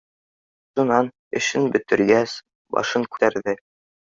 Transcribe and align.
Шунан, 0.79 1.11
эшен 1.41 1.67
бөтөргәс, 1.75 2.35
башын 2.79 3.07
күтәрҙе 3.13 3.57